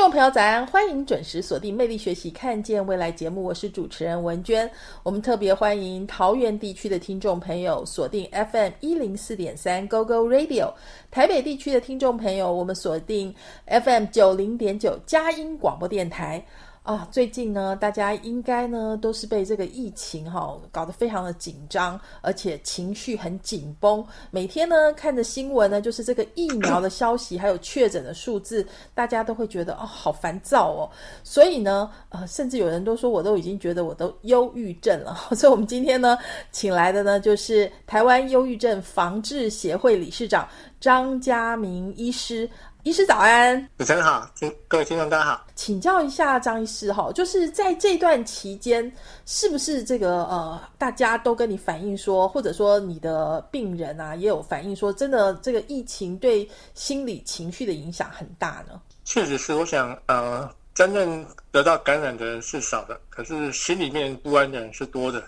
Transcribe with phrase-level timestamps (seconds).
[0.00, 0.66] 众朋友，早安！
[0.66, 4.68] 欢迎准时锁定《魅力学习，看见未来》节目，我是主持人文娟。
[5.02, 10.72] 我们特别欢迎桃园地区的听众朋友锁定 FM 一零四点三 Go Go Radio；
[11.10, 13.34] 台北地区的听众朋友，我们锁定
[13.66, 16.42] FM 九零点九佳音广播电台。
[16.90, 24.04] 啊，最近呢，大家应该呢都是被这个疫情哈搞得非常的紧张，而且情绪很紧绷。
[24.32, 30.90] 每天呢看着新闻呢，就是这个疫苗的消息，还有确诊的数字，大家都会觉得哦好烦躁哦。
[31.22, 35.16] 所以呢，呃，甚至有人都说我都已经觉得我都忧郁症了。
[35.36, 36.18] 所以我们今天呢，
[36.50, 40.48] 请来的呢就是台湾忧郁症防治协会理事长
[40.80, 42.50] 张家明医师。
[42.82, 48.90] 医师早安，主持人好，听各位听众大家好，请教一下张医师哈，就是在这段期间，
[49.26, 58.80] 是不是这个呃，大家都跟你反映说，或者说你的病人啊，也有反映说，真的这个疫情对心理情绪的影响很大呢？
[59.04, 65.22] 确实是，我想呃，真正得到感染的人是少的，可是心里面不安的人是多的。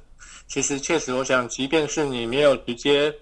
[0.48, 3.14] 其实确实，我想，即便是你没有直接。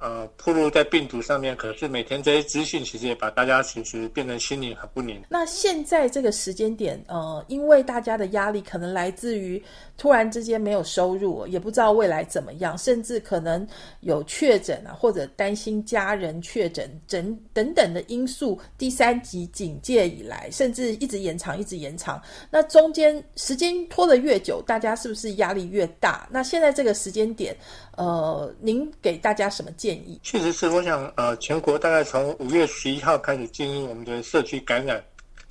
[0.00, 5.20] 呃，铺露在病毒上面，可是每天这些资讯其实也把大家其实变成心里很不宁。
[5.28, 9.60] 那现在这个时间点，呃，因为大家的压力可能来自于
[9.96, 13.66] 突然之间没有收入，也不知道未来怎么样，甚至可能
[14.00, 18.56] 有确诊啊，或者担心家人确诊，等等等的因素。
[18.78, 22.22] 第三级警戒以来，甚至一直延长，一直延长。
[22.50, 26.28] 那中间时间拖得越久，大家是不是压力越大？
[26.30, 27.56] 那现在这个时间点，
[27.98, 29.96] 呃，您给大家什么建？
[30.08, 35.04] 议确实是，我想，呃，全国大概从五月十一号开始进入我们的社区感染，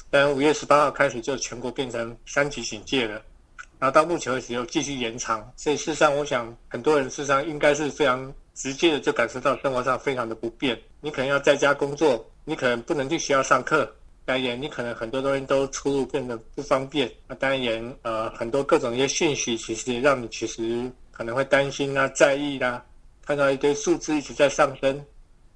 [0.09, 3.21] 但五月十八号开始就全国变成三级警戒了，
[3.79, 10.79] 然后到目前为止又继续延长，所以事实上，我想很多人事实上应该是非常直接的就感受到生活上非常的不便。
[11.01, 13.93] 你可能要在家工作，你可能不能去学校上课，
[14.23, 17.11] 当然你可能很多东西都出入变得不方便。
[17.27, 22.85] 那当然，呃，很多各种一些讯息，其实让你其实可能会担心啊，在意啦。
[23.25, 25.03] 看到一堆数字一直在上升，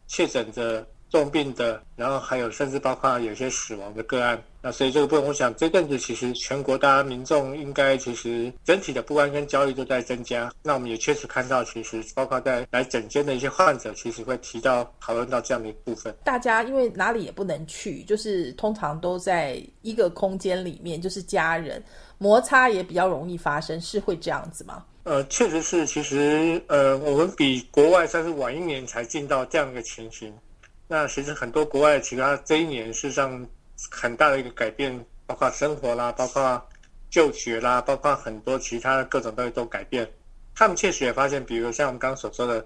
[0.08, 4.42] 确诊的重病的，然后还有甚至包括有些死亡的个案。
[4.64, 10.52] 那所以这个部分，我想这阵子其实全国大家民众应该其实整体的不安跟焦虑都在增加。
[10.64, 16.14] 那我们也确实看到，其实包括在来诊间的一些患者，其实会提到讨论到这样的一部分。
[16.24, 21.84] 大家因为哪里也不能去，就是通常都在一个空间里面，就是家人
[22.18, 24.84] 摩擦也比较容易发生，是会这样子吗？
[25.04, 30.32] 呃，确实是，其实呃，我们比国外算是晚一年才进到这样一个情形。
[30.88, 33.48] 那其实很多国外其他这一年事实上
[33.90, 36.64] 很大的一个改变，包括生活啦，包括
[37.10, 40.08] 就学啦，包括很多其他的各种东西都改变。
[40.54, 42.64] 他们确实也发现，比如像我们刚刚所说的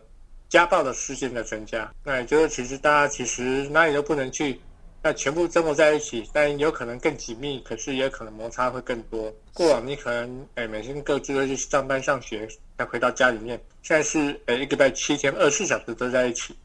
[0.50, 4.60] 家暴的事件的增加，那也就是其实大家其实哪里都不能去。
[5.06, 9.32] 那全部生活在一起，但有可能更紧密，可是也可能摩擦会更多。
[9.54, 16.56] 过往你可能哎每天各自都去上班上学，再回到家里面，现在是哎一个在七天二十四小时都在一起。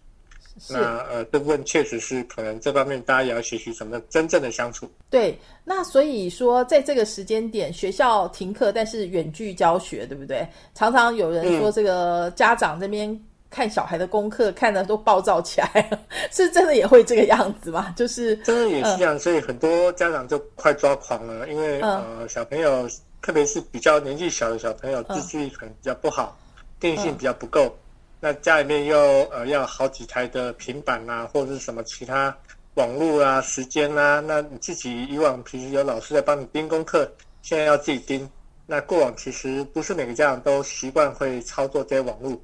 [0.70, 4.90] 那呃这部分确实是可能这方面大家也要学习怎么真正的相处。
[5.10, 10.48] 对，那所以说在这个时间点学校停课，但是远距教学，对不对？
[10.74, 13.22] 常常有人说这个家长这边。
[13.50, 15.90] 看小孩的功课看的都暴躁起来，
[16.30, 17.92] 是真的也会这个样子吗？
[17.96, 22.88] 就是真的也是这样，所以很多家长就快抓狂了，因为呃小朋友，
[23.20, 26.38] 特别是比较年纪小的小朋友，自制力可能比较不好，
[26.78, 27.76] 定性比较不够，
[28.20, 28.96] 那家里面又
[29.32, 32.34] 呃要好几台的平板啊，或者是什么其他
[32.74, 37.10] 网络啊、时间啊，那你自己以往平时有老师在帮你盯功课，
[37.42, 38.30] 现在要自己盯，
[38.64, 42.40] 那过往其实不是每个家长都习惯会操作这些网络。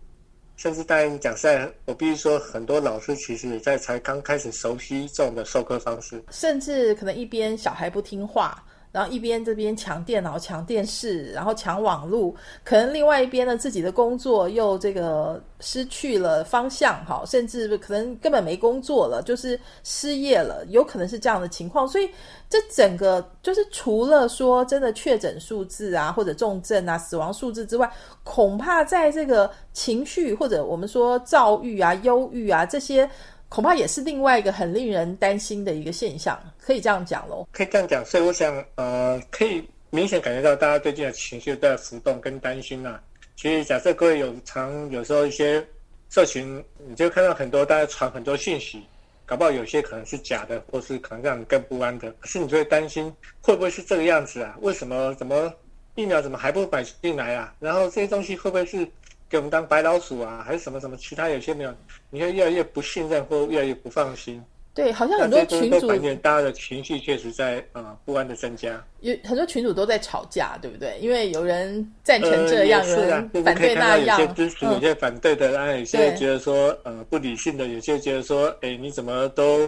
[0.57, 8.65] 甚至当然讲实在，我必须说，很多老师其实也在才刚开始熟悉这种的授课方式，甚至可能一边小孩不听话。
[8.97, 12.35] 然后一边这边抢电脑、抢电视，然后抢网络，
[12.65, 21.87] 可能另外一边呢，自己的工作又这个失去了方向，哈，甚至可能根本没工作了，就是失业了，有可能是这样的情况。
[21.87, 22.09] 所以
[22.49, 27.93] 这整个就是除了说真的确诊数字啊，或者重症啊、死亡数字之外，
[28.25, 33.07] 恐怕在这个情绪或者我们说躁郁啊、忧郁啊这些。
[33.49, 37.47] 恐怕也是另外一个很令人担心的一个现象，可以这样讲喽。
[37.53, 43.01] 可以这样讲，所以我想，呃，可以明显感觉到大家最近的情绪在浮动跟担心啊。
[43.37, 45.65] 其实假设各位有常有时候一些
[46.11, 48.83] 社群，你就看到很多大家传很多信息，
[49.25, 52.11] 搞不好有些可能是假的，或是可能让你更不安的。
[52.19, 54.57] 可是你就会担心会不会是这个样子啊？
[54.61, 55.53] 为什么怎么
[55.95, 57.55] 疫苗怎么还不买进来啊？
[57.61, 58.89] 然后这些东西会不会是
[59.29, 60.43] 给我们当白老鼠啊？
[60.47, 61.75] 还是什么什么其他有些没有？
[62.11, 64.43] 你会越来越不信任或越来越不放心。
[64.73, 68.79] 对，好像很多群主，大家的情绪确实在呃不安的增加。
[69.01, 70.99] 有很多群主都在吵架，对不对？
[71.01, 74.21] 因为有人赞成这样，有人反对那样。
[74.21, 79.67] 有些支持，有些反对的，然后有些觉得说呃不理性的，有些觉得说，哎，你怎么都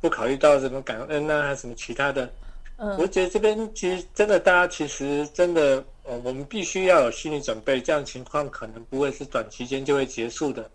[0.00, 2.28] 不考虑到什么感恩啊，还是什么其他的？
[2.78, 10.68] 嗯，我觉得这边其实真的，大家其实真的，呃，我们必须要有心理准备，这样情况可能不会是短期间就会结束的。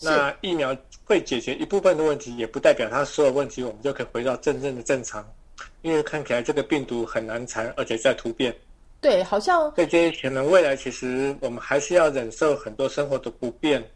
[0.00, 0.74] 那疫苗
[1.04, 5.22] 会解决一部分的问题，也不代表它所有问题我们就可以回到真正的正常，
[5.82, 8.56] 因为看起来这个病毒很难缠，而且在突变。
[9.02, 13.86] 对，好像对这些可能未来其实我们还是要忍受很多生活的不便，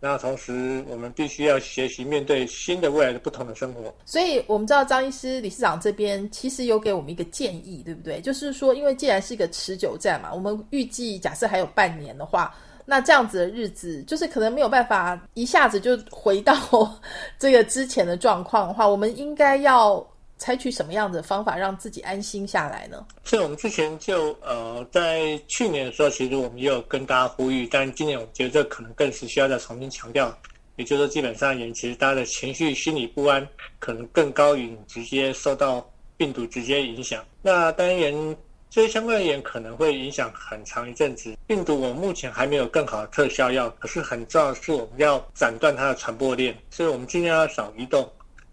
[0.00, 3.94] 那同时我们必须要学习面对新的未来的不同的生活。
[4.06, 8.20] 所以我们知道张医师理事长这边其实有给我们一个建议，对不对？
[8.20, 12.54] 就是说，因为既然是一个持久战嘛，我们预计假设还有半年的话。
[12.86, 16.56] 那这样子的日子，就是可能没有办法一下子就回到
[17.38, 20.04] 这个之前的状况的话，我们应该要
[20.40, 23.06] 采取什么样的方法让自己安心下来呢？
[23.22, 30.36] 所以我们之前就呃，在去年的时候，其实我们也有跟大家呼吁，但今年我觉得这可能更是需要再重新强调，
[30.74, 33.46] 也就是说，基本上言其实大家的情绪、心理不安
[33.78, 37.24] 可能更高于你直接受到病毒直接影响。
[37.42, 38.36] 那当然。
[38.72, 41.36] 这些相关而言可能会影响很长一阵子。
[41.44, 48.08] 病毒我目前还没有更好的特效药，可是很重要的是我们要斩断它的传播链，所以我们尽量要少移动。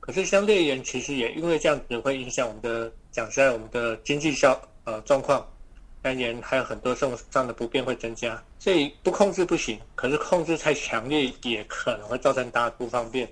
[0.08, 5.46] 可是相对而言，其实也因为这样子会影响我们的讲实在我们的经济效呃状况，
[6.02, 8.42] 当然还有很多生活上的不便会增加。
[8.58, 13.28] 所以不控制不行，可是控制太强烈也可能会造成大家不方便。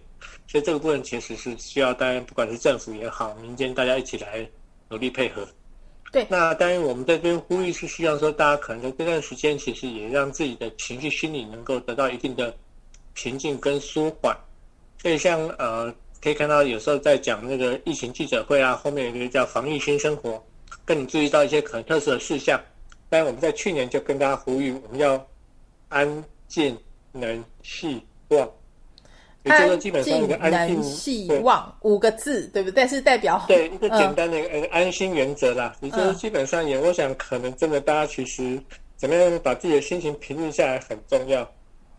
[0.47, 4.45] 所以这个部分其实是需要当然不管是政府也好，民间大家一起来
[4.89, 5.47] 努力配合。
[6.11, 12.55] 对，那当然，我们在这边呼吁是希望说，大家可能在这段时间，其实也让自己的情绪、心理能够得到一定的
[13.13, 14.37] 平静跟舒缓。
[15.01, 15.93] 所以，像呃，
[16.25, 20.43] 可以看到有时候在讲那个疫情记者会啊，后面有一个叫“防疫新生活”，
[20.83, 22.59] 更你注意到一些可能特殊的事项。
[23.09, 25.23] 但我们在去年就跟大家呼吁，我们要
[25.87, 26.75] 安、静、
[27.11, 28.49] 能、细、望。
[29.43, 32.87] 安静、能、希望五个字，对不对？
[32.87, 35.75] 是代表对一个简单的呃安心原则啦。
[35.81, 38.59] 也就是基本上也，我想可能真的大家其实
[38.97, 41.47] 怎么样把自己的心情平静下来很重要。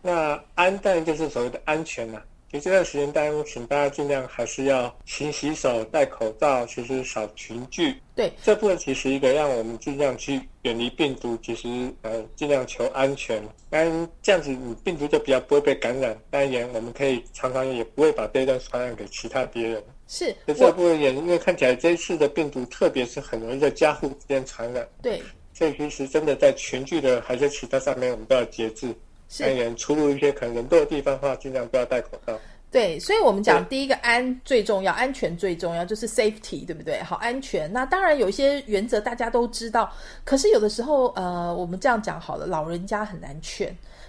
[0.01, 2.21] 那安当然就是所谓的安全啦。
[2.57, 7.95] 其实这段时间，当然请大家尽量还是要勤洗手、戴口罩，其实少群聚。
[8.15, 11.67] 对，这部分其实一个让我们尽量去远离病毒，其实
[12.01, 13.39] 呃尽量求安全。
[13.69, 16.19] 当然这样子，你病毒就比较不会被感染。
[16.31, 19.83] 当然，我们可以常常也不会把这一段传染给其他别人。
[20.07, 24.87] 是，这部分也因为看起来这一次的病毒，特别是很容易在家户之间传染。
[25.03, 25.21] 对，
[25.53, 28.95] 所以其实真的在群聚的还是其他上面，我们都要节制。
[29.39, 32.39] 当然，出入一些可能人多的地方的话，尽量不要戴口罩。
[32.69, 37.01] 对，所以我们讲第一个安最重要，安全最重要，就是 safety，对不对？
[37.01, 37.71] 好，安全。
[37.71, 39.91] 那当然有一些原则大家都知道，
[40.25, 43.67] 可是有的时候，呃，我们这样讲好了，老人家很难劝。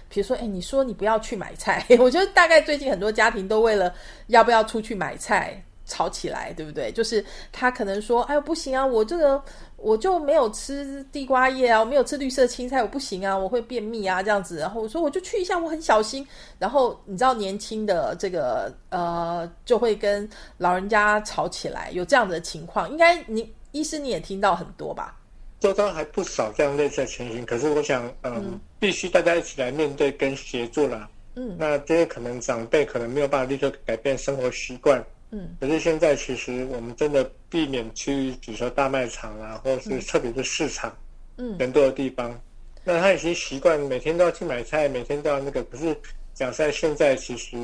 [0.09, 3.93] 比如说，哎，你说你不要去买菜， 我觉得大概最近很多家庭都为了
[4.27, 5.61] 要不要出去买菜。
[5.91, 6.91] 吵起来，对不对？
[6.91, 9.43] 就是他可能说：“哎呦，不行啊，我这个
[9.81, 16.27] 我就没有吃地瓜叶啊，我没有吃绿色青菜，我不行啊，我会便秘啊，这样子。”然后我说：“我就去一下，我很小心。”
[16.59, 22.89] 然后你知道，年轻的这个呃，就会跟老人家吵起来，有这样的情况。
[22.89, 25.15] 应该你医师你也听到很多吧？
[25.59, 27.45] 周遭还不少这样类似的情形。
[27.45, 31.09] 可是我想，嗯，必须大家一起来面对跟协助了。
[31.35, 35.03] 嗯，那这些可能长辈可能没有办法立刻改变生活习惯。
[35.31, 40.95] 嗯，可是现在其实我们真的避免去，比如说大卖场啊，或者是特别是市场，
[41.37, 42.39] 嗯，人多的地方。
[42.83, 45.63] 那他已经习惯每天都要去买菜，每天都要那个。
[45.65, 45.95] 可是
[46.33, 47.57] 讲在现在，其实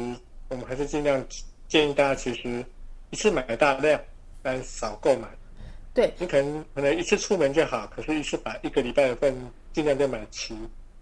[0.49, 1.25] 我们还是尽量
[1.67, 2.63] 建议大家，其实
[3.09, 3.99] 一次买大量，
[4.43, 5.27] 但少购买。
[5.93, 9.35] 对，你可能可能一次出门就好，可是一次把一个礼拜的份
[9.73, 10.55] 尽量都买齐，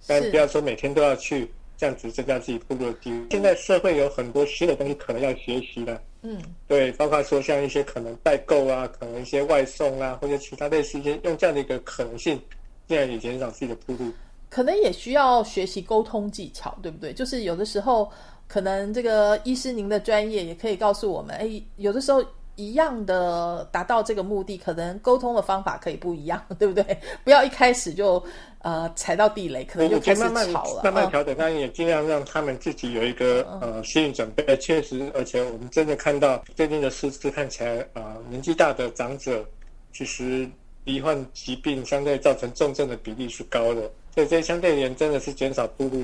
[0.07, 1.51] 但不要说每天都要去。
[1.75, 3.17] 这样子增加自己步入的机会。
[3.31, 12.41] 现在社会有很多新的东西可能要学习的，嗯，对，包括说像一些可能代购啊，可能一些外送啊，或者其他类似一些用这样的一个可能性，
[12.87, 14.11] 这样也减少自己的铺路。
[14.49, 17.11] 可能也需要学习沟通技巧，对不对？
[17.11, 18.09] 就是有的时候，
[18.47, 22.23] 可能这个医师您的专业也可以告诉我们，哎，有的时候
[22.55, 26.85] 一样的达到这个目的，可能沟通的方法可以不一样，对不对？
[27.23, 28.23] 不要一开始就
[28.59, 30.81] 呃踩到地雷，可能就开始慢慢吵了。
[30.83, 34.55] 慢慢调整，当然也尽量让他们自己有一个呃心理准备。
[34.57, 39.43] 确实，而且我们真的看到最近的数字看起来啊，年纪大的长者
[39.91, 40.47] 其实
[40.83, 43.81] 罹患疾病相对造成重症的比例是高的，
[44.13, 46.03] 所以这相对而言真的是减少步入。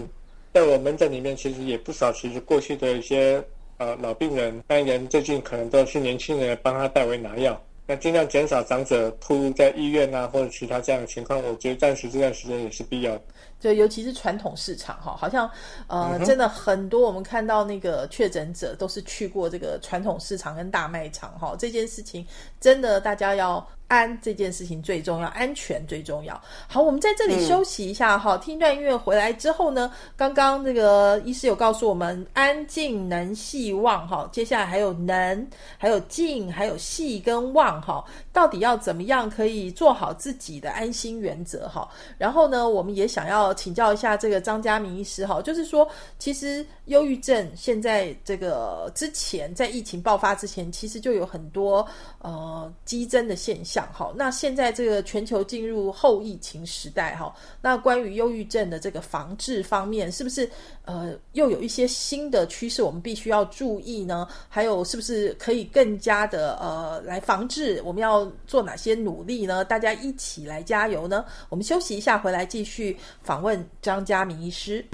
[0.52, 3.44] 在我门诊里面，其实也不少，其实过去的一些。
[3.80, 13.22] 呃，老病人、当然最近可能都是年轻人帮他代为拿药，那尽量减少长者突入在医院啊或者其他这样的情况，我觉得暂时这段时间也是必要的。
[13.60, 15.50] 就尤其是传统市场哈，好像
[15.88, 22.26] 呃，真的很多我们看到那个确诊者都是去过这个传统市场跟大卖场哈，这件事情
[22.60, 23.66] 真的大家要。
[23.90, 26.40] 安这件事情最重要，安全最重要。
[26.68, 35.48] 好，我们在这里休息一下哈，听一段音乐回来之后呢，刚刚这个医师有告诉我们，安静能细望哈，接下来还有能，
[35.80, 38.06] 还有静，还有细跟望哈，
[38.40, 41.86] 到底要怎么样可以做好自己的安心原则哈？
[42.18, 45.86] 然后呢，我们也想要请教一下这个张家明医师哈，就是说，
[46.18, 51.86] 其实忧郁症现在这个之前在疫情爆发之前，其实就有很多
[52.20, 53.86] 呃激增的现象。
[53.92, 60.50] 哈，那现在这个全球进入后疫情时代哈，那关于忧郁症的这个防治方面，是不是
[60.86, 64.26] 呃又有一些新的趋势，我们必须要注意呢？
[64.48, 67.82] 还有是不是可以更加的呃来防治？
[67.84, 69.64] 我们要做哪些努力呢？
[69.66, 71.26] 大家一起来加油呢！
[71.50, 74.86] 我们休息一下，回来继续访问张家明医师。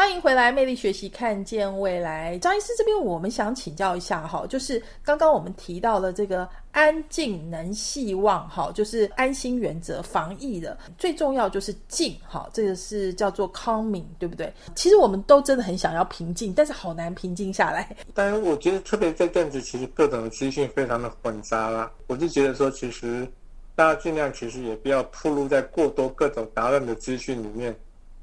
[0.00, 2.38] 欢迎回来，魅力学习，看见未来。
[2.38, 14.50] 张医师这边，我们想请教一下哈，就是刚刚我们提到了这个安静能希望哈，就是安心原则，防疫的最重要就是静哈，这个是叫做 calming，对不对？
[14.74, 17.94] 其实我们都真的很想要平静，但是好难平静下来。
[18.14, 21.92] 当然，我觉得特别这阵子，其实各种资讯非常的混杂啦。
[22.06, 23.28] 我就觉得说，其实
[23.74, 27.76] 大家尽量其实也不要暴露在过多各种杂乱的资讯里面。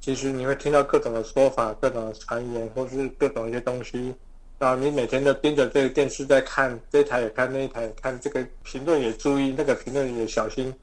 [0.08, 4.16] 其实你会听到各种的说法、各种的传言，或是各种一些东西。
[4.58, 10.74] 啊你每天都盯着这个电视在看，这台也看，那一台也看，这个评论也注意，那个评论也小心。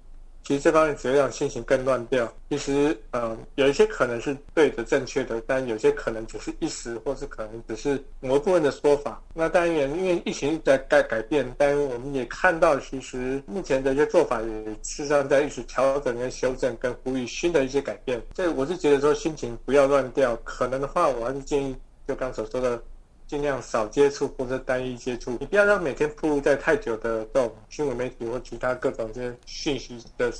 [0.44, 2.30] 其实这方面只会让心情更乱掉。
[2.50, 9.22] 其实，嗯，有一些可能是对的、正确的，但有些可能只是一时，或是可能只是某部分的说法。
[9.32, 14.46] 那当然也，因为疫情一直在改改变，但我们也看到，其实目前的一些做法也
[14.82, 18.22] 事实上在一直调整跟修正，跟呼吁新的一些改变。
[18.34, 20.36] 这我是觉得说，心情不要乱掉。
[20.44, 21.74] 可能的话，我还是建议，
[22.06, 22.80] 就刚所说的。
[23.26, 30.32] 尽量少接触或者单一接触，你不要让每天铺在太久的这种新闻媒体或其他各种这些讯息的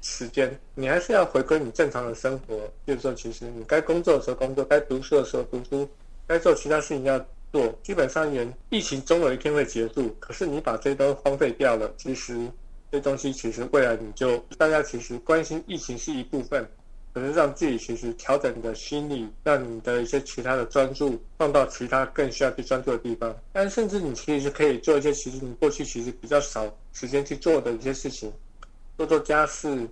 [0.00, 2.58] 时间，你还是要回归你正常的生活。
[2.86, 5.88] 就是说，其实你该工作的时候工作，该读书的时候读书，
[6.26, 7.72] 该做其他事情要做。
[7.82, 12.48] 基本上，人疫情终有一天会结束，可是你把这些都荒废掉了，其实
[12.90, 16.68] 这东西其实未来你就大家其实关心疫情是一部分。
[17.14, 23.36] 可能让自己其实调整你的心理，让你的一些其他的专注放到其他更需要去专注的地方。
[23.52, 28.32] 但甚至你其实可以做一些其实你过去其实比较少时间去做的一些事情，
[28.96, 29.86] 做做家事，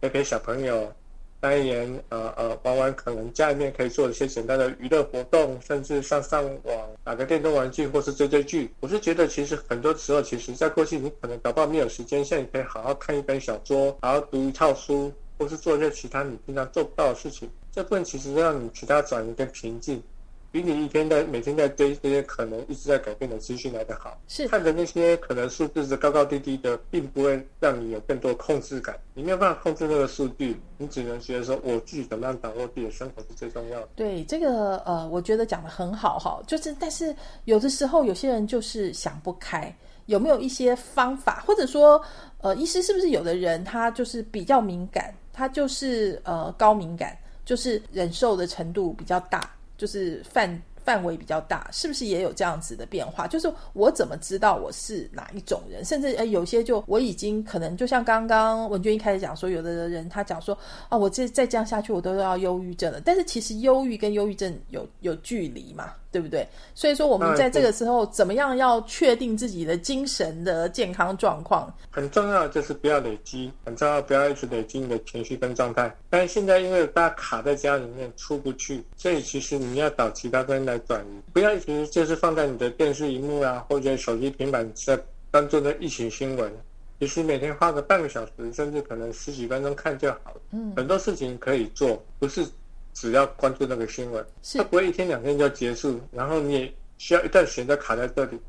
[0.00, 0.92] 陪陪小朋友，
[1.40, 8.70] 当一年呃呃玩玩可能家里面可以做一些简单的娱乐活动，甚至上上网打个电动玩具或是追追剧。
[8.80, 15.10] 我是觉得其实很多时候，其实在过去你可能搞不好没有时间，现在你可以好好看一本小说，好好读一套书。
[15.38, 20.02] 或是做一些其他你平常做不到的事情，这部分其实让你其他转移跟平静，
[20.50, 24.18] 比你一天在每天在堆这些可能一直在改变的资讯来得好。
[24.28, 28.98] 是看着那些可能数字是高高低低的，并不会让你有更多控制感。
[29.14, 33.88] 你没有办法控制那个数据，你只能觉得说我自己怎么样掌握自己的生活是最重要的。
[33.96, 37.14] 对这个呃，我觉得讲的很好哈，就是但是
[37.44, 39.74] 有的时候有些人就是想不开。
[40.06, 42.00] 有没有一些方法，或者说，
[42.38, 47.14] 呃，医师是不是有的人他就是比较敏感，他就是呃高敏感，
[47.44, 50.50] 就是忍受的程度比较大，就是犯
[50.86, 53.26] 范围比较大，是不是也有这样子的变化？
[53.26, 55.84] 就是我怎么知道我是哪一种人？
[55.84, 60.56] 甚至呃，有些就我已经可能就像刚刚文娟一开始讲说，有的人他讲说
[60.88, 63.00] 啊，我这再这样下去，我都要忧郁症了。
[63.04, 65.92] 但是其实忧郁跟忧郁症有有距离嘛？
[66.12, 66.48] 对不对？
[66.74, 71.70] 所以说，我们在这个时候怎么样要确定自己的精神的健康状况？
[71.90, 75.94] 很重要就是不要累积，很重要不要一直累积你的情绪跟状态。
[76.08, 84.98] 但是现在因为大家卡在家里面出不去，所以其实你要找其他东西来转移，不要一直就是放在你的电视荧幕啊，或者手机、平板在
[85.30, 86.52] 关注那疫情新闻。
[87.00, 90.40] 其实每天花个半个小时，甚至可能十几分钟看就好了。
[90.52, 92.46] 嗯，很多事情可以做，不是。
[92.94, 96.00] 只要关注那个新闻，它不会一天两天就结束。
[96.10, 98.40] 然后你也需要一段时间就卡在这里。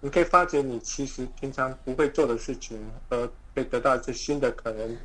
[0.00, 4.96] 你可以发觉你其实平常不会做的事情，而可以得到一些新的可能，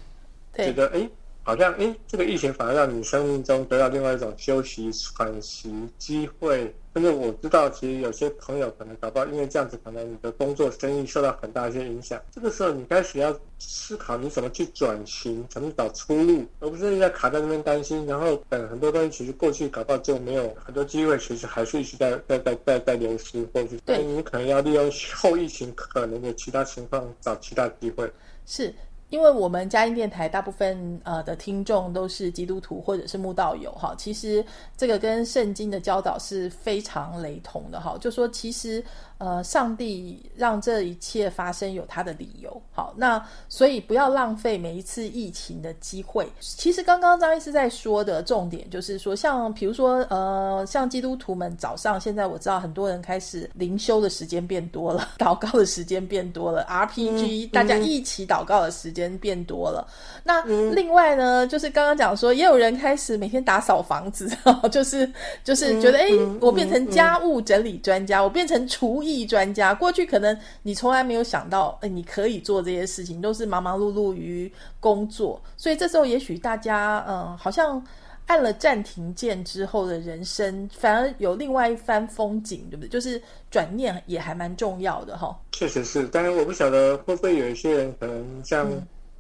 [0.53, 1.09] 觉得哎。
[1.43, 6.73] 好像诶，这个疫情反而让你生命中得到另外一种休息、喘息机会。
[6.95, 12.21] 但是我知道，其实有些朋友可能搞不好因为这样子，可能你的工作、生意受到很大一些影响。
[12.31, 28.09] 这个时候，你开始要思考你怎么去转型，怎么找出路，而不是在卡在那边担心，然后等很多东西其实过去搞不好就没有很多机会，其实还是一直在在在在在流失，或者是对你可能要利用后疫情可能的其他情况找其他机会。
[28.45, 28.71] 是。
[29.13, 34.43] 因为我们嘉音电台大部分呃的听众都是基督徒或者是慕道友哈，其实
[34.75, 38.83] 这个跟圣经的教导是非常雷同的哈，就说其实。
[39.23, 42.61] 呃，上帝让这一切发生有他的理由。
[42.73, 46.27] 好，那所以不要浪费每一次疫情的机会。
[46.41, 59.87] 其实刚刚张医师在说的重点就是说，像比如说呃，像基督徒们早上，现在我知道很多人开始灵修的时间变多了， 祷告的时间变多了，RPG 大家一起祷告的时间变多了。
[60.21, 64.29] 那另外呢，就是刚刚讲说，也有人开始每天打扫房子，
[64.69, 65.09] 就是
[65.45, 66.09] 就是觉得哎，
[66.41, 69.12] 我变成家务整理专家，我变成厨艺。
[69.25, 77.85] 专家过去可能你从来没有想到，哎，你可以做这些事情，都是忙忙碌碌于工作，所以这时候也许大家，嗯，好像
[78.25, 82.89] 按了暂停键之后的人生，反而有另外一番风景，对不对？
[82.89, 85.39] 就是转念也还蛮重要的哈。
[85.51, 88.67] 确实是，但是我不晓得会不会有一些人可能像。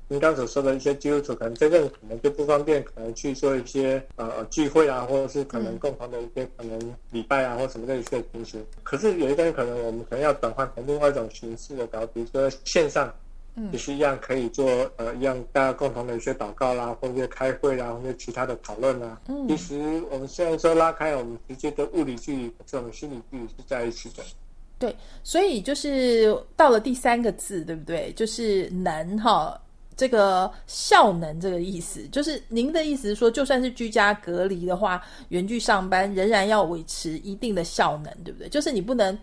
[0.09, 8.63] 您刚所说的一些基督徒，可能真正可能就不方便，可能去做一些呃聚会啊，或者是可能共同的一些可能礼拜啊，或什么类似的东西。
[8.83, 13.11] 可是有一些人可能我们可能要转换成另外一种形式的，搞，比如说线上，
[13.71, 14.67] 也是一样可以做
[14.97, 19.19] 呃一样大家共同的一些祷告啦，或者开会啦，或者其他的讨论啊。
[19.47, 24.23] 其实我们虽然说拉开我们直接的物理距离，可是我们心理距离是在一起的。
[24.77, 28.11] 对，所以就是到了第三个字，对不对？
[28.13, 29.59] 就是能哈。
[29.95, 38.49] 这个效能这个意思，就是您的意思是说，就算是居家隔离的话，远距上班仍然要维持一定的效能，对不对？
[38.49, 39.17] 就是你不能，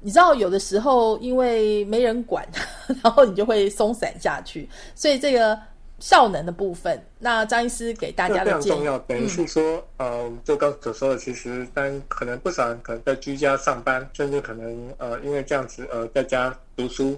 [0.00, 2.46] 你知道有的时候因为没人管，
[3.02, 4.68] 然后你就会松散下去。
[4.94, 5.58] 所以这个
[6.00, 8.98] 效能的部分，那张医师给大家的建议，重要。
[9.00, 17.16] 等于是说，呃，就刚所说的，其实但可能不少人可能在居家上班，甚至可能呃，因为这样子呃，在家读书。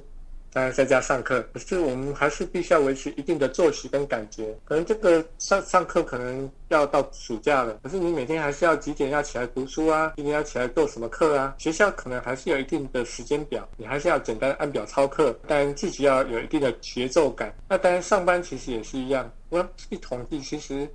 [0.54, 4.56] 当然在家上课，可是我们还是必须要维持一定的作息跟感觉。
[4.64, 10.12] 可能这个上上课可能要到暑假了，可是你每天还是要几点要起来读书啊？
[10.14, 11.52] 今天要起来做什么课啊？
[11.58, 15.36] 学校可能还是有一定的时间表，你还是要简单按表操课。
[15.48, 17.52] 但自己要有一定的节奏感。
[17.68, 20.88] 那当然上班其实也是一样，我一统计其实。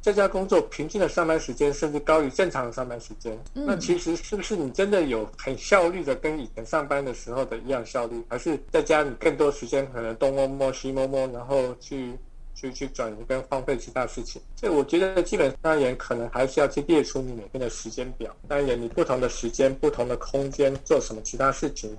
[0.00, 3.38] 在家工作，平均的上班时间甚至高于正常的上班时间。
[3.52, 8.24] 那其实是不是你真的有很效率的跟以前上班的时候的一样效率？
[8.28, 12.14] 还是在家里更多时间可能东摸摸西摸摸，然后去
[12.54, 14.40] 去去转移跟荒废其他事情？
[14.56, 18.34] 所以我觉得基本上也可能还是要去列出你每天的时间表。
[18.48, 21.94] 当然，你不同的时间、不同的空间做什么其他事情，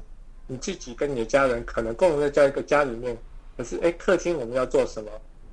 [0.48, 3.16] 你自己跟你的家人可能共同在在一个家里面，
[3.56, 5.12] 可是哎，客厅我们要做什么？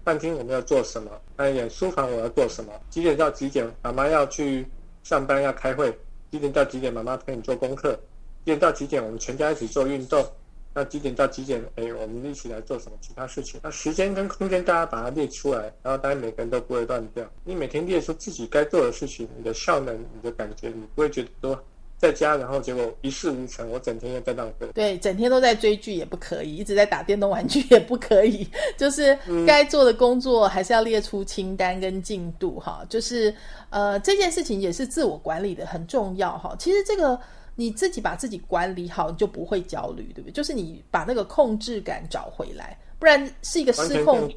[0.08, 1.10] 饭厅我们要做什么？
[1.36, 2.72] 那演书房我要做什么？
[2.88, 3.70] 几点到几点？
[3.82, 4.66] 妈妈要去
[5.04, 5.94] 上班要开会。
[6.30, 6.90] 几点到几点？
[6.90, 7.92] 妈妈陪你做功课。
[7.92, 9.04] 几点到几点？
[9.04, 10.26] 我们全家一起做运动。
[10.72, 11.62] 那几点到几点？
[11.76, 13.60] 哎，我们一起来做什么其他事情？
[13.62, 17.30] 那时间跟空间大家把它列出来，然后当然每个人都不会乱掉。
[17.44, 21.62] 你每天列出自己该做的事情，你的效能，你的感觉，你不会觉得说。
[21.98, 24.68] 在家，然后结果一事无成，我整天都在浪费。
[24.72, 32.86] 对，整天都在追剧也不可以，一直在打电动玩具也不可以， 就是该做的工作还是要列出清单跟进度哈。
[32.88, 33.34] 就是
[33.70, 36.54] 呃，这件事情也是自我管理的很重要哈。
[36.56, 37.18] 其实这个
[37.56, 40.32] 你自己把自己管理好，你就不会焦虑，对不对？
[40.32, 44.30] 就是你把那个控制感找回来，不然是一个失控、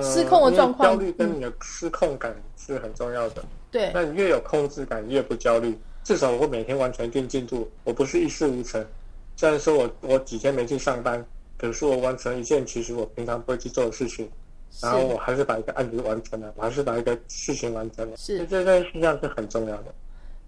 [0.00, 0.90] 失控的状况。
[0.90, 3.44] 焦虑跟你的失控感是很重要的。
[3.72, 5.76] 对，那你越有控制感，越不焦虑。
[6.08, 8.82] 至少我会每天完成一定进度，我不是一事无成。
[9.36, 11.22] 虽然说我我几天没去上班，
[11.58, 14.26] 可是我完成一件其实我平常不会去做的事情，
[14.80, 18.16] 然后我还是把一个案子完成了，我还是把一个事情完成了。
[18.16, 19.94] 是，这件事情上是很重要的。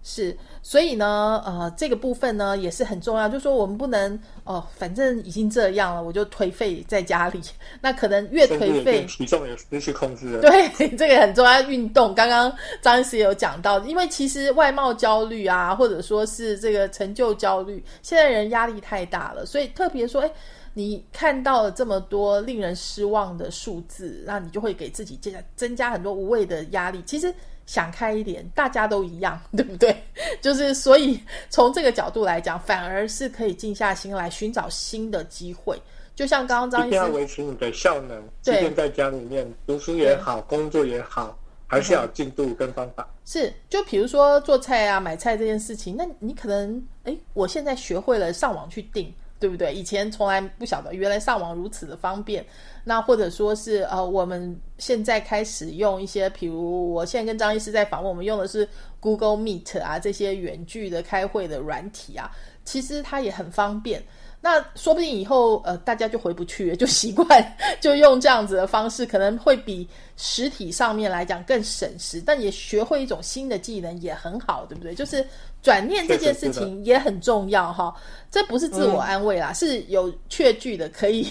[0.03, 7.39] 是，所以呢，呃，这个部分呢也是很重要，就是说我们不能哦，反正已经这样了，我就颓废在家里，
[7.81, 10.41] 那可能越颓废，体重也失去控制了。
[10.41, 12.15] 对， 这个很重要，运动。
[12.15, 20.31] 刚刚张医师有讲到，因为其实外貌焦虑啊，或者说是这个成就焦虑，现在人压力太大了，所以特别说，哎，
[20.73, 27.03] 你看到了这么多令人失望的数字，那你就会给自己增加增加很多无谓的压力。
[27.05, 27.31] 其实。
[27.71, 29.95] 想开一点，大家都一样， 对不对？
[30.41, 31.17] 就是所以
[31.49, 35.81] 从这个角度来讲，反而是可以静下心来寻找新的机会。
[36.13, 41.33] 就像刚刚张医生，一定要维持你的效能，即便在家里面读书也好，工作也好，
[41.65, 43.07] 还是要进度跟方法。
[43.23, 49.13] 是，就比如说做菜啊、买菜这件事情，那你可能，哎，我现在学会了上网去订。
[49.41, 49.73] 对不对？
[49.73, 52.45] 以前从来不晓得，原来上网如此的方便。
[52.83, 58.67] 那或者说是呃，我们现在开始用一些，比如我现在跟张医师在访问，我们用的是
[58.99, 62.29] Google Meet 啊这些远距的开会的软体啊，
[62.63, 64.01] 其实它也很方便。
[64.43, 74.95] 那说不定以后呃，大家就回不去了，就习惯就用这样子的方式，可能会比实体上面来讲更省时，但也学会一种新的技能也很好，对不对？
[74.95, 75.23] 就是
[75.61, 77.93] 转念这件事情也很重要哈。
[78.31, 81.27] 这不是自我安慰啦，是有确据的可以。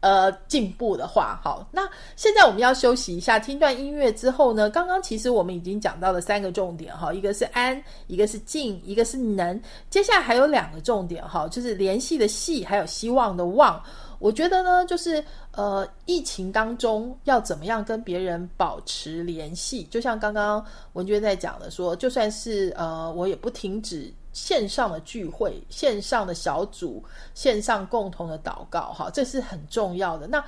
[0.00, 4.70] 呃，进步的话，好，那现在我们要休息一下，听段音乐之后呢？
[4.70, 9.60] 刚刚其实我们已经讲到了三个重点哈，一个是安，一个是静，一个是能。
[9.90, 13.82] 接下来还有两个重点哈，就是联系的系，还有希望的望。
[14.18, 19.84] 我觉得呢，就是呃，疫情当中要怎么样跟别人保持联系？
[19.84, 24.12] 就像刚刚文娟在讲的，说就算是呃，我也不停止。
[24.32, 27.02] 线上的聚会、线上的小组、
[27.34, 30.26] 线上共同的祷告，哈，这是很重要的。
[30.26, 30.42] 那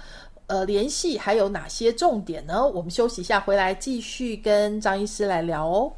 [0.46, 2.66] 呃，联系还有哪些重点呢？
[2.66, 5.92] 我们休息一下，回来继续跟张医师来聊哦。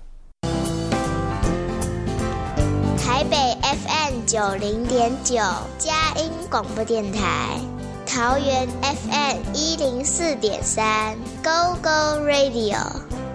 [2.96, 5.36] 台北 FM 九零点九，
[5.78, 7.58] 佳音广播电台；
[8.06, 12.78] 桃园 FM 一零四点三，Go Go Radio。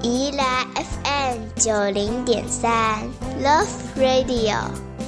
[0.02, 3.04] 宜兰 FM 九零点三
[3.42, 4.58] Love Radio，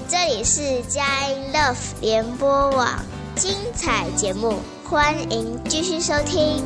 [0.07, 2.87] 这里是佳音 Love 联播网，
[3.35, 4.53] 精彩节目，
[4.85, 6.63] 欢迎继续收听。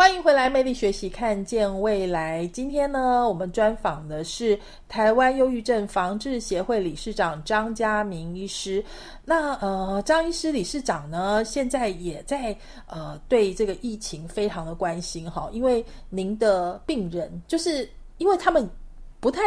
[0.00, 2.46] 欢迎回来，魅力学习，看见未来。
[2.54, 4.58] 今天呢，我们专访的是
[4.88, 8.82] 台湾忧郁症防治协会理事长张家明医师。
[9.26, 17.86] 那呃，张医师理事长呢，现在也在呃对这个疫情非常的关心哈，因为您的病人就是
[18.16, 18.66] 因为他们
[19.20, 19.42] 不太。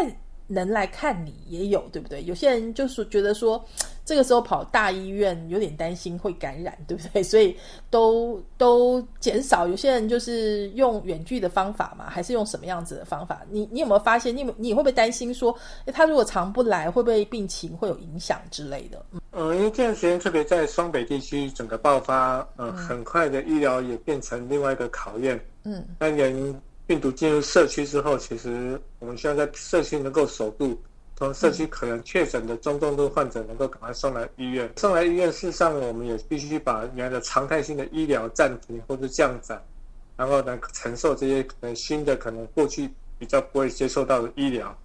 [0.45, 2.21] 能来看你也有，对不对？
[2.25, 3.63] 有些人就是觉得说，
[4.05, 7.21] 这个时候跑大医院有点担心会感染，对不对？
[7.23, 7.55] 所以
[7.89, 9.67] 都都减少。
[9.67, 13.41] 有些人就是用远距的方法嘛，还是用什么样子的方法？
[13.49, 14.35] 你你有没有发现？
[14.35, 15.57] 你你会不会担心说，
[15.93, 19.05] 他如果常不来，会不会病情会有影响之类的？
[19.31, 25.39] 嗯，因为这段时间特别在双北地区整个爆发，嗯，很快的医疗也变成另外一个考验。
[25.63, 26.61] 嗯，那人。
[26.85, 30.77] 病毒进入社区之后，其实我们需要在社区能够守住，
[31.15, 34.71] 从社区可能确诊的中重度患者能够赶快送来医院。
[34.77, 39.61] 送来医院，事实上我们也必须把原来的常态性的医疗暂停或者降载，
[40.17, 44.75] 然后呢承受这些可能新的、可能过去比较不会接受到的医疗。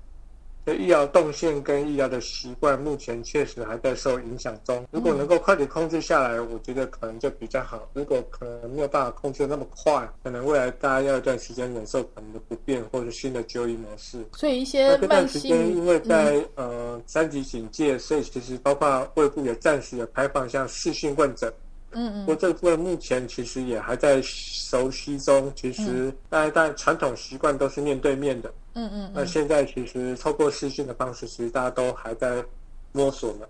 [0.75, 4.87] 医疗动线跟医疗的习惯，目前确实还在受影响中。
[4.91, 7.89] 如果能够快点控制下来，我觉得可能就比较好。
[7.93, 14.25] 如果可能没有办法控制那么快，可能未来大家要一段时间忍受可能的不便或者新的就医模式。
[14.35, 21.53] 所以一些慢性因为在呃三级警戒，所以其实包括卫部也暂时也开放像视讯问诊。
[21.99, 22.21] 嗯嗯。
[22.21, 25.53] 不过这部分目前其实也还在熟悉中。
[25.57, 28.53] 其实大家但传统习惯都是面对面的。
[28.75, 32.45] 嗯嗯，那现在其实透过视讯的方式，其实大家都还在
[32.93, 33.47] 摸索呢。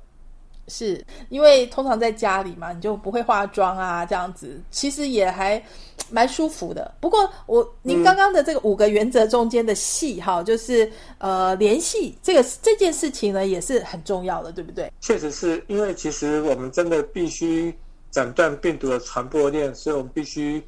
[0.71, 5.63] 是因为通常在家里嘛，你就不会化妆啊，这样子其实也还
[6.11, 6.95] 蛮舒服的。
[7.01, 14.93] 不过我您刚刚的这个五个原则中间的细哈，就是呃联系这个这件事情呢，也是很重要的，对不对？
[15.01, 17.75] 确实是因为其实我们真的必须
[18.11, 20.63] 斩断病毒的传播链，所以我们必须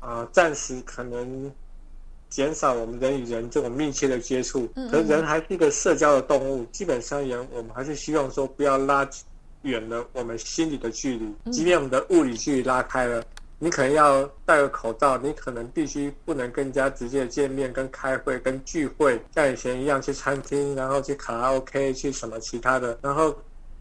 [0.00, 1.52] 啊暂时可能。
[2.30, 6.62] 减少我们人与人这种密切的接触，可人还是一个社交的动物。
[6.66, 9.08] 基本上人，我们还是希望说不要拉
[9.62, 11.50] 远了我们心理的距离。
[11.50, 13.24] 即便我们的物理距离拉开了，
[13.58, 22.98] 你可能要戴个口罩，你可能必须不能更加直接的见面、跟开会、跟聚会，像以前一样去餐厅，然后去卡拉 OK，去什么其他的。
[23.00, 23.34] 然后，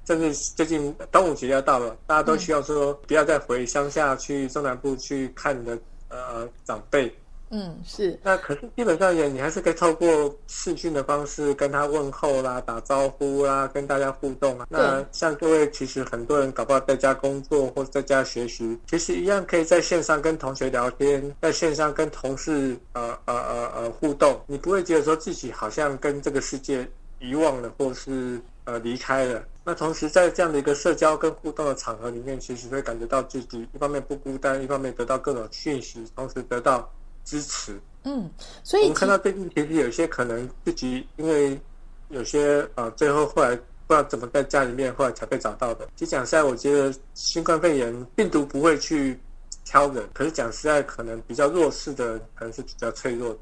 [0.07, 7.13] 甚至最近端午节要到了，大家都希望说不要再回乡下去中南部去看你的呃长辈。
[7.49, 8.17] 嗯，是。
[8.23, 14.67] 那可是基本上也，你还是可以透过视讯的方式跟他问候啦、打招呼啦、跟大家互动啊。
[14.69, 24.39] 那像各位，其实很多人搞不好在家工作或者在家学习，其实一样可以在线上跟同学聊天，在线上跟同事呃呃呃呃互动。
[24.45, 26.85] 你不会觉得说自己好像跟这个世界
[27.19, 29.41] 遗忘了，或是呃离开了。
[29.63, 36.89] 那同时在这样的一个社交跟互动的场合里面，其实会感觉到自己一方面不孤单，一方面得到各种讯息，同时得到
[37.23, 37.79] 支持。
[38.03, 38.29] 嗯，
[38.63, 41.59] 所以我们看到最近其实有些可能自己因为
[42.09, 45.87] 有些呃最后后来不知道怎么在家里面后来才被找到的。
[45.95, 49.19] 其实讲实在，我觉得新冠肺炎病毒不会去
[49.65, 53.39] 挑人，可是讲实在，可能比较弱势的可能是比较脆弱的。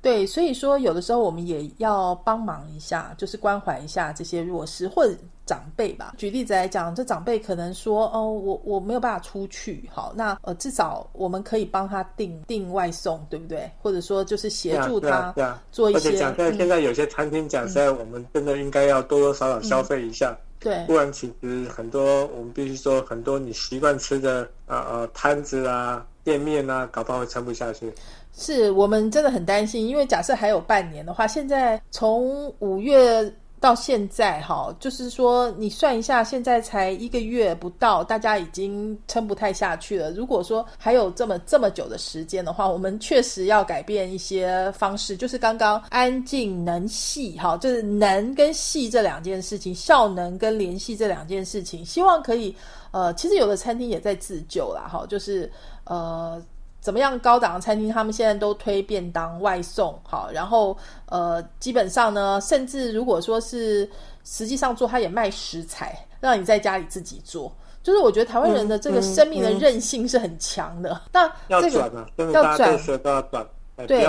[0.00, 5.12] 对，所以说有的时候我们也要帮忙一下，就是关怀一下这些弱势或者
[5.44, 6.14] 长辈吧。
[6.16, 13.68] 举例子来讲，这长辈可能说：“哦，我我没有办法出去，好，那呃至少我们可以帮他订订外送，对不对？
[13.82, 15.34] 或者说就是协助他
[15.72, 15.98] 做一些。
[15.98, 20.36] 而且讲在现在有些餐厅讲在，我们真的应该要多多少少消费一下。
[20.60, 27.92] 对，不然其实很多我们必须说，很多你习惯吃的呃呃摊子啊、店面啊，搞不好会撑不下去。
[28.38, 40.12] 是我们真的很担心，因为假设还有半年的话，现在从五月到现在，哈，就是说你算一下，现在才一个月不到，大家已经撑不太下去了。
[40.12, 52.54] 如果说还有这么这么久的时间的话，我们确实要改变一些方式，就是刚刚安静能细，哈，就是能跟细这两件事情，效能跟联系这两件事情，希望可以，
[52.92, 55.50] 呃，其实有的餐厅也在自救啦，哈，就是
[55.82, 56.40] 呃。
[56.80, 57.18] 怎么样？
[57.18, 63.88] 高档的餐厅他们现在都推便当外送，好，然后呃，基本上呢，甚至如果说是
[64.24, 67.52] 实际上做，他也卖食材，让你在家里自己做。
[67.82, 71.00] 就是我觉得台湾人的这个生命的韧性是很强的。
[71.12, 71.28] 那
[71.60, 73.48] 这个要转，都要转，
[73.86, 74.04] 对，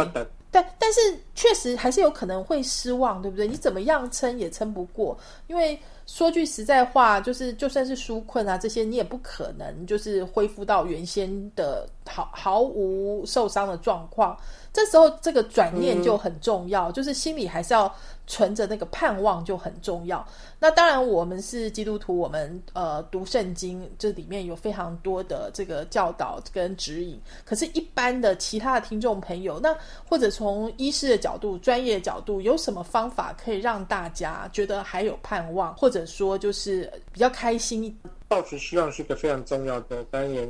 [0.52, 1.00] 但但是
[1.36, 3.48] 确实还是有可能会失望，对不对？
[3.48, 5.80] 你怎么样撑也撑不过，因为。
[6.12, 14.36] 说句实在话，就是就算是纾困啊，这些你也不可能就是恢复到原先的毫毫无受伤的状况。
[14.74, 17.94] 这时候这个转念就很重要，就是心里还是要。
[18.30, 20.26] 存着那个盼望就很重要。
[20.60, 27.20] 那当然，我们是基督徒，我们呃读圣经，这里面有非常多的这个教导跟指引。
[27.44, 29.76] 可是，一般的其他的听众朋友，那
[30.08, 37.98] 或者从医师的角度、专业角度，有什么方法可以让大家觉得还有盼望，或者说就是比较开心？
[38.28, 40.04] 抱持希望是一个非常重要的。
[40.12, 40.48] 单元，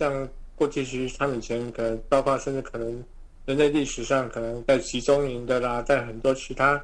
[0.00, 3.04] 像过去其实他们以前可能，包括甚至可能
[3.46, 6.82] 人类历史上可能在集中营的啦，在很多其他。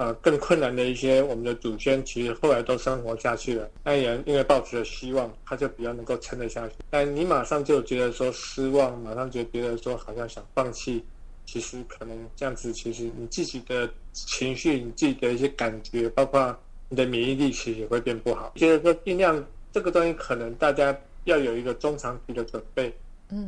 [0.00, 3.68] 呃，更困难的一些，我们的祖先其实后来都生活下去了。
[3.84, 6.74] 那也因为抱持了希望，他就比较能够撑得下去。
[6.88, 11.04] 但你马上就觉得说失望，马上就觉得说好像想放弃，
[11.44, 16.58] 其实可能这样子，其实你自己的情绪、你自己的一些感觉，包括
[16.88, 18.50] 你的免疫力，其实也会变不好。
[18.56, 22.90] 觉得说尽量这个东西，可能大家要有一个中长期的准备。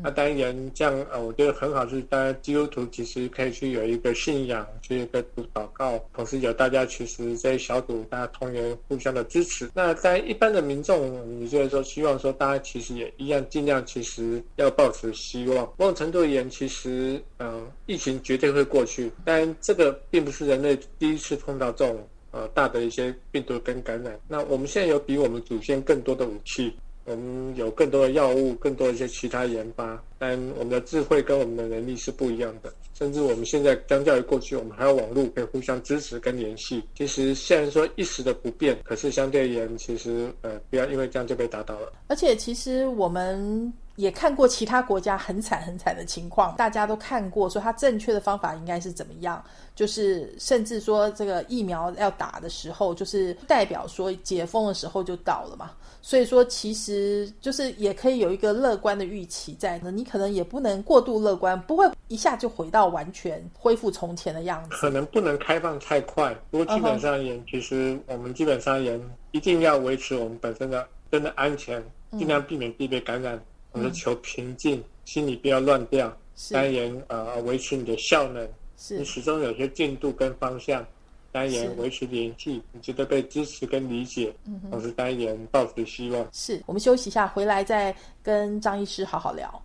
[0.03, 5.23] 那当然，这样呃，我觉得很好，是大家基督徒其实可以去有一个信仰，去一个
[5.55, 9.71] 祷告，同时有大家其实这些小组大家同源互相的支持。
[9.75, 15.67] 那在一般的民众，你就是说希望说大家其实也一样，尽量其实要保持希望。
[15.77, 24.19] 某种程度而言，其实嗯，疫情绝对会过去，但这个并不是人类第一次碰到这种呃大的一些病毒跟感染。
[24.29, 26.73] 那我们现在有比我们祖先更多的武器。
[27.05, 32.73] 我们有更多的药物，更多一些其他研发，但我们的智慧跟我们的能力是不一样的。
[32.95, 36.85] 甚至我们现在相较于过去，我们还有网络可以互相支持跟联系。
[36.95, 41.93] 其实虽然说一时的不便，可是相对而言，其实呃，不要因为这样就被打倒了。
[42.07, 49.41] 而且其实我们也看过其他国家很惨很惨的情况，大家都看过，说它正确的方法应该是怎么样。
[49.77, 55.71] 就是甚至说这个疫苗要打的时候，就是代表说解封的时候就到了嘛。
[56.05, 59.93] 所以说，其实就是也可以有一个乐观的预期在呢。
[59.93, 64.71] 你可能也不能过度乐观，不会一下就回到完全恢复从前的样子。
[64.73, 71.81] 可能不能开放太快，不过基本上也，其实我们基本上也，一定要维持我们本身的真的安全，
[72.19, 73.41] 尽量避免地被感染。
[73.73, 76.15] 我们求平静，心里不要乱掉。
[76.51, 78.47] 单言，呃，维持你的效能，
[78.91, 80.85] 你始终有些进度跟方向。
[81.31, 84.31] 单言维持联系，你觉得被支持跟理解，
[84.71, 86.29] 同时单言抱持希望。
[86.33, 89.63] 是我们休息一下，回来再跟张医师好好聊。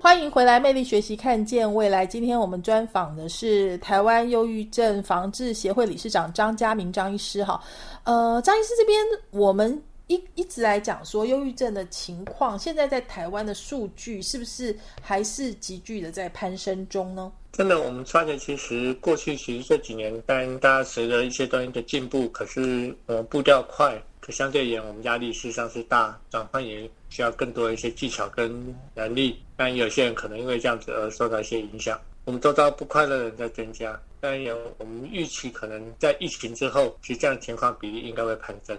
[0.00, 2.06] 欢迎回来，魅力学习，看见未来。
[2.06, 7.42] 今天我们专访的是台湾忧郁症防治协会理事长张家明张医师。
[7.42, 7.60] 哈，
[8.04, 9.82] 呃，张医师这边我们。
[10.06, 17.32] 一一直来讲说，忧郁症的情况，现在在台湾的数据是不是还是急剧的在攀升中呢？
[17.52, 29.40] 真的，我们发现其实过去其实这几年，当然大家随着一些东西的进步，可是呃步调快，可相对而言，我们压力事实上是大，转换也需要更多的一些技巧跟能力。
[29.56, 31.98] 但有些人可能因为这样子而受到一些影响。
[32.26, 34.00] 我们都知道不快乐的人在增加。
[34.18, 38.76] 当然有，我们预期可能在疫情之后，其实这样的情况比例应该会攀升。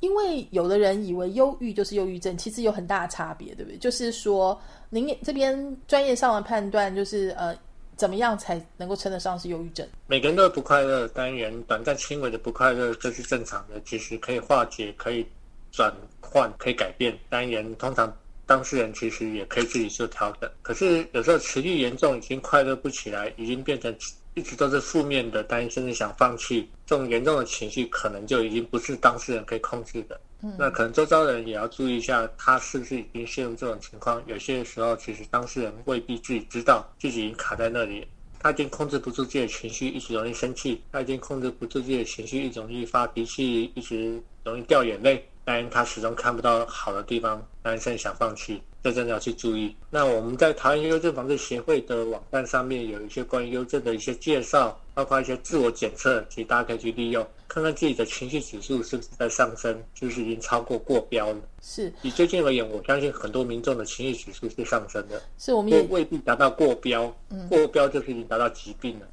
[0.00, 3.78] 因为有的人以为忧郁就是忧郁症，其实有很大的差别，对不对？
[3.78, 7.56] 就是说，您这边专业上的判断就是呃，
[7.96, 9.86] 怎么样才能够称得上是忧郁症？
[10.06, 15.26] 每个人都有不快乐，当然短暂轻微的不快乐这是正常的，其实可以化解，可以
[15.72, 17.18] 转换，可以改变。
[17.30, 18.14] 当然，通常
[18.46, 20.50] 当事人其实也可以自己做调整。
[20.60, 23.94] 可是有时候持续严重，已经快乐不起来，已经变成。
[24.34, 30.20] 一直都是负面的，担心甚至想放弃，这种严重的情绪可能就已经不是当事人可以控制的。
[30.42, 34.22] 嗯，那可能周遭的人也要注意一下，他是不是已经陷入这种情况。
[34.26, 38.06] 有些时候，其实当事人未必自己知道自己已经卡在那里，
[38.40, 45.26] 他已经控制不住自己的情绪，一直容易生气；他已经控制不住自己的情绪，一直容易发脾气，一直容易掉眼泪。
[45.46, 48.60] 但他始终看不到好的地方，男生想放弃。
[48.84, 49.74] 这真的要去注意。
[49.88, 61.38] 那我们在台湾优症防治协会的网站上面有一些关于优症的一些介绍，包括一些自我检测，其实大家可以去利用，看看自己的情绪指数是不是在上升，就是已经超过过标了。
[61.62, 67.10] 是以最近而言，我相信很多民众的情绪指数是上升的，是我们也未必达到过标，
[67.48, 69.06] 过标就是已经达到疾病了。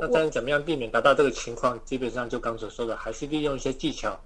[0.00, 1.78] 那但是怎么样避免达到这个情况？
[1.84, 4.18] 基本上就刚所说的，还是利用一些技巧，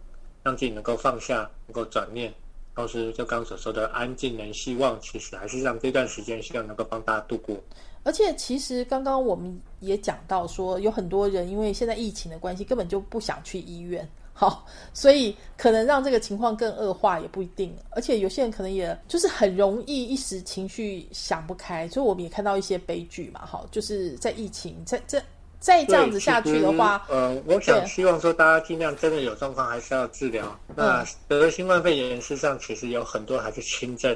[0.44, 2.33] 让自己能够放下，能够转念。
[2.74, 7.56] 同时，就刚所说的安静能希望，其实还是让这段时间希望能够帮大家度过。
[8.02, 17.74] 而且，其实刚刚我们也讲到说，有很多人因为现在疫情的关系，根本就不想去医院，好，所以可能让这个情况更恶化也不一定。
[17.90, 25.22] 而且有些人可能也就是很容易一时情绪想不开，所以我们也看到一些悲剧嘛，好，就是在疫情在这。
[25.64, 30.55] 再这样子下去的话，呃，我想希望说大家尽量真的有状况还是要治疗。
[30.77, 34.14] 那得了新冠肺炎，事实上其实有很多还是轻症，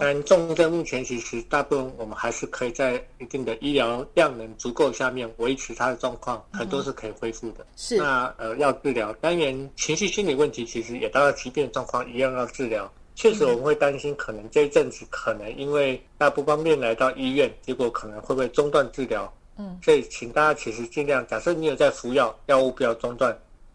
[0.00, 7.66] 但重症目前其实大部分我们还是可以在一定的医疗量能足够下面维持他的状况，很多是可以恢复的。
[7.76, 12.90] 是那呃要治疗，当然情绪心理问题其实也到了疾病状况一样要治疗。
[13.14, 19.30] 确实我们会担心，可能这一阵子可能因为大不方便来到医院，结果可能会不会中断治疗。
[19.58, 23.32] 嗯，所以请大家其实尽量，假设你有在服药，药物不要中断；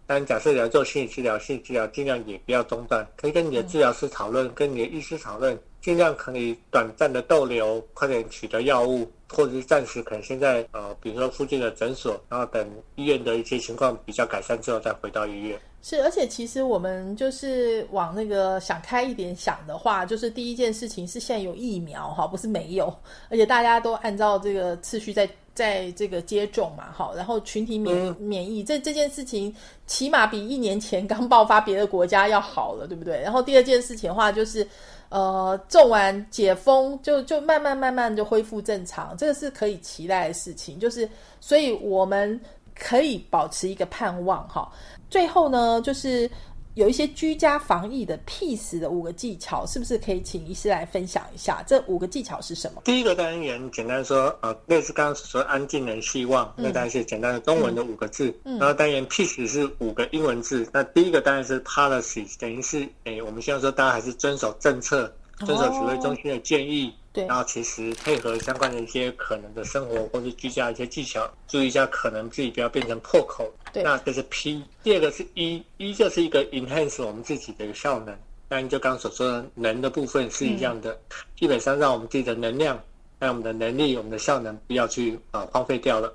[0.07, 3.05] 但假设你要做心理治疗，心理治疗尽量也不要中断。
[3.17, 12.65] 可以跟你的治疗师讨论，跟你的医师讨论，尽量可以短暂的逗留，快点取得药物，或者是暂时可能现在呃，比如说附近的诊所，然后等
[12.95, 15.59] 医院的一些情况比较改善之后再回到医院。
[15.81, 22.85] 是，而且其实我们就是往那个想开一点想的话，就是第一件事情是现在有疫苗哈，不是没有，
[23.29, 25.29] 而且大家都按照这个次序在。
[25.53, 29.53] 在这个接种嘛，好，然后群体免免疫，这这件事情
[29.85, 33.21] 起码比一年前刚爆发别的国家要好了，对不对？
[33.21, 34.67] 然后第二件事情的话，就是
[35.09, 40.79] 呃，种完解封就就慢慢慢慢就恢复正常，这个是可以期待的事情。
[40.79, 41.07] 就是
[41.39, 42.39] 所以我们
[42.75, 44.71] 可以保持一个盼望哈。
[45.09, 46.29] 最后呢，就是。
[46.75, 51.63] 有一些居家防疫的 peace 的五个技巧，是不是可以请医师来分享一下？
[51.67, 52.81] 这五个技巧是什么？
[52.83, 58.33] 第一个单元简单说，呃，类似刚刚所说安静能希望，那当然是简单的中文的五个字。
[58.43, 60.67] 然后单元 peace 是五个英文字。
[60.73, 65.13] 那第一个当然是 policy，等于是，哎，我们希望说大家还是遵守政策，
[65.45, 66.91] 遵守指挥中心的建议。
[67.13, 73.53] 对，然后其实配合相关的一些可能的生活或是居家一些技巧，注意一下可能自己不要变成破口。
[73.71, 74.63] 对，那这是 P。
[74.81, 78.07] 第二个是 E，E 就是一个 enhance 我们自己的一个效能。
[78.49, 80.99] 当然就刚刚所说的能的部分是一样的，
[81.35, 82.81] 基本上让我们自己的能量、
[83.19, 86.11] 让我们的能力、我们的效能不要去啊荒废掉了。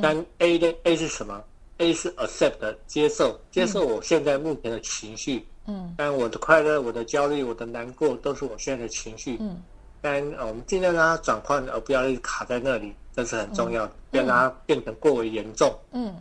[0.00, 1.42] 但 A 的 A 是什么
[1.78, 5.46] ？A 是 accept 接受，接受我现在目前的情绪。
[5.66, 9.36] 嗯，但我的快乐、我的焦虑、我的难过都是我现在的情绪。
[9.38, 9.62] 嗯。
[10.04, 15.74] 但呃，我们尽量让它转换，而不要一直卡在那里，这是很重要的，不要让它变成过为严重。
[15.92, 16.14] 嗯，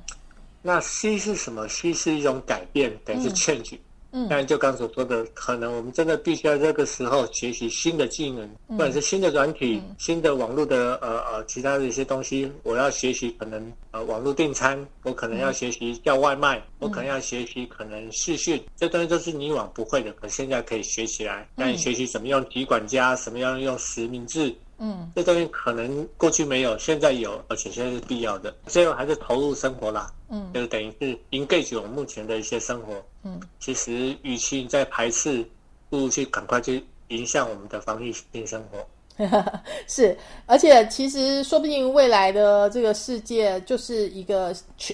[0.61, 3.75] 那 C 是什么？C 是一种改变，等于是 change。
[3.75, 3.79] 嗯，
[4.29, 21.47] 但就刚所说的，可能我们真的必须要这个时候学习新的技能，不管是新的软体、新的网络的呃呃其他的一些东西，我要学习可能呃网络订餐，我可能要学习叫外卖，我可能要学习可能视讯，这东西都是你以往不会的，可现在可以学起来。
[21.55, 24.53] 那你学习怎么用提管家，什么样用实名制？
[24.79, 28.53] 嗯，这东西可能过去没有，现在有，而且现在是必要的。
[28.65, 32.93] 最后还是投入生活啦，嗯，就等于是 engage 我们目前的一些生活。
[33.21, 35.47] 嗯，其实与其在排斥，
[35.91, 38.83] 不如去赶快去影响我们的防疫性生活。
[39.87, 40.17] 是，
[40.47, 44.51] 而且其实说不定未来的这个世界就是一个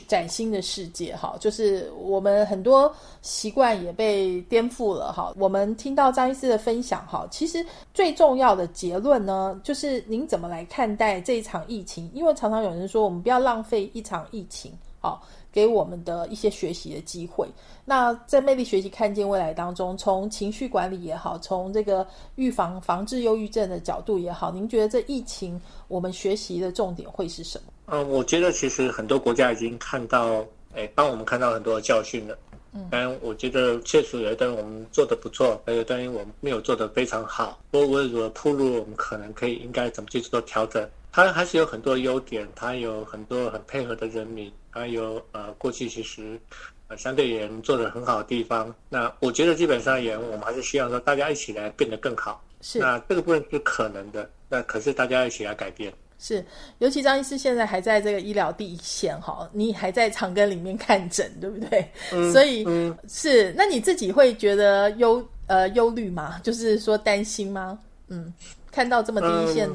[0.10, 5.34] 崭新的世界哈，就是我们很多习惯也被颠覆了哈。
[5.38, 12.12] 我们听到张医师的分享哈，其实最重要的结论呢，就是您怎么来看待这一场疫情？
[12.14, 15.26] 因为常常有人说，我们不要浪费一场疫情，好。
[15.52, 17.47] 给我们的一些学习的机会。
[17.84, 27.74] 那在魅力学习看见未来当中，从情绪管理也好，从这个预防防治忧郁症的角度也好，您觉得这疫情我们学习的重点会是什么？
[27.88, 30.45] 嗯，我觉得其实很多国家已经看到，
[30.76, 32.38] 哎，帮我们看到很多的教训了。
[32.74, 37.58] 嗯，但我觉得确实有一段我们做的不错，还有段我们没有做的非常好。
[37.72, 40.88] 不过我如果铺路，我们可能可以应该怎么去做调整？
[41.12, 46.39] 它还是有很多优点，它有很多很配合的人民，还有呃过去其实
[46.88, 48.74] 呃相对也做的很好的地方。
[48.89, 52.43] 那我觉得基本上也我们还是希望说大家一起来变得更好。
[52.62, 52.80] 是。
[52.80, 55.91] 那这个部分是可能的，那可是大家一起来改变。
[56.22, 56.45] 是，
[56.80, 61.89] 尤其张医师现在还在这个医疗第一线哈，你还在长庚里面看诊，对不对？
[62.12, 62.30] 嗯。
[62.34, 62.66] 所以
[63.07, 66.38] 是，那你自己会觉得忧呃忧虑吗？
[66.43, 67.80] 就是说担心吗？
[68.10, 68.34] 嗯。
[68.72, 69.70] 看到这么第一线，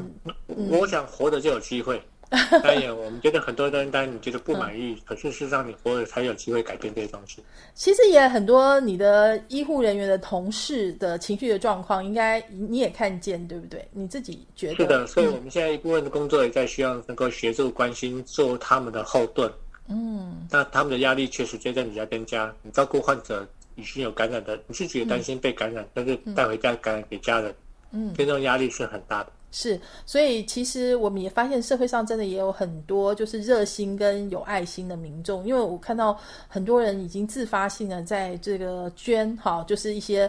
[0.46, 2.00] 我想活着就有机会。
[2.30, 7.44] 当然，我们觉得很多人当然你觉得不满意，可是事实上你活着才有机会改变这些东西。
[7.74, 13.86] 其实也很多你的医护人员的同事的情绪的状况，应该你也看见，对不对？
[13.92, 15.06] 你自己觉得是的。
[15.06, 19.52] 所以我们现在一部分的工作也在需要能够协助、关心，做他们的后盾。
[19.88, 22.52] 嗯，那他们的压力确实就在你家增加。
[22.62, 27.54] 你照顾患者已经有感染的，你自己也担心被感染，但是带回家感染给家人。
[27.94, 29.32] 嗯，这种压力是很大的。
[29.56, 36.18] 是，所以其实我们也发现社会上真的也有很多就是热心跟有爱心的民众，因为我看到
[36.48, 40.28] 很多人已经自发性的在这个捐，哈，就是一些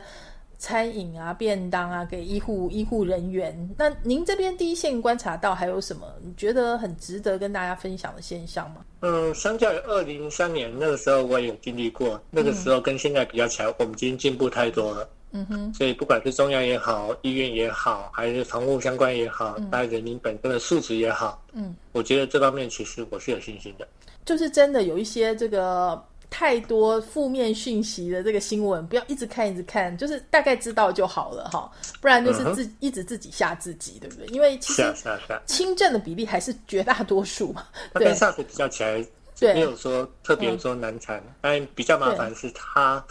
[0.59, 3.67] 餐饮啊、便当啊给医护医护人员。
[3.75, 8.85] 那您这边第一线观察到还有什么你觉得很值得跟大家分享的现象吗？
[9.01, 15.09] 嗯，相较于二零三年那个时候，我也有经历过，那个时候跟现在比较起来，我们已经进步太多了。
[15.37, 23.85] 嗯哼，所以不管是中央也好，医院也好，还是防护相关也好，大家人民本身的素质也好，嗯，我觉得这方面其实我是有信心的。
[24.23, 31.69] 就是真的有一些这个太多负面讯息的这个新闻，不要一直看一直看，就是大概知道就好了哈，
[31.99, 34.25] 不然就是自一直自己吓自己，对不对？
[34.27, 34.93] 因为其实
[35.45, 37.67] 轻症的比例还是绝大多数嘛。
[37.93, 39.05] 跟上次比较起来，
[39.53, 43.05] 没有说特别说难产，但比较麻烦是他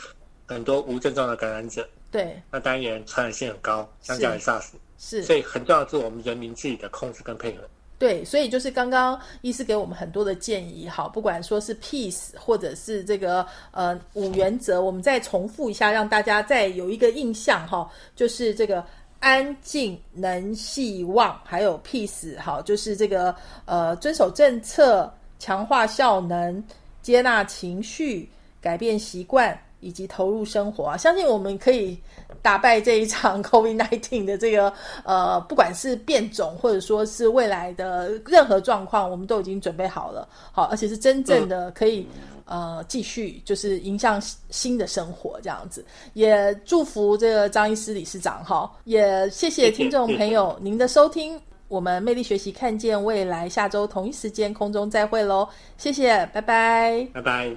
[0.47, 1.89] 很多无症状的感染者。
[2.15, 4.67] 对，那当然传染性很高，相较于 SARS，
[5.01, 7.65] 是，所以很重要的是我们人民自己的控制跟配合。
[7.99, 18.85] 对，所以就是刚刚医师给我们很多的建议，好，不管说是 Peace 或者是这个呃五原则，我们再重复一下，让大家再有一个印象哈，就是这个
[19.19, 23.35] 安静、能、希望，还有 Peace，好，就是这个
[23.65, 26.63] 呃遵守政策、强化效能、
[27.03, 28.29] 接纳情绪、
[28.61, 29.61] 改变习惯。
[29.85, 31.99] 以及投入生活啊， 相信我们可以
[32.41, 34.73] 打败这一场 COVID-19 的这个
[35.05, 40.29] 呃，不管是变种或者说是未来的任何状况，我们都已经准备好了。
[40.51, 42.07] 好，而且是真正的可以
[42.47, 44.21] 呃继续就是迎向
[44.51, 45.85] 新的生活这样子。
[46.15, 51.39] 也祝福这个张医师理事长哈，也谢谢听众朋友 您的收听。
[51.69, 57.51] 我们魅力学习看见未来，下周同一时间空中再会喽，谢谢，拜拜，拜拜。